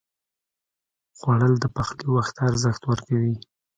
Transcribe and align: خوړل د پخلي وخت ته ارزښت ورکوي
خوړل 1.17 1.53
د 1.59 1.65
پخلي 1.75 2.05
وخت 2.15 2.33
ته 2.37 2.41
ارزښت 2.49 2.81
ورکوي 2.85 3.33